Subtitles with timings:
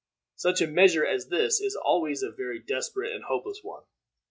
[0.35, 3.83] Such a measure as this is always a very desperate and hopeless one.